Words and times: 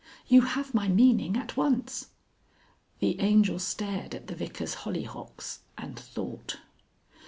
"You 0.27 0.41
have 0.41 0.73
my 0.73 0.87
meaning 0.87 1.37
at 1.37 1.55
once." 1.55 2.07
The 2.97 3.19
Angel 3.19 3.59
stared 3.59 4.15
at 4.15 4.25
the 4.25 4.35
Vicar's 4.35 4.73
hollyhocks 4.81 5.59
and 5.77 5.95
thought. 5.95 6.57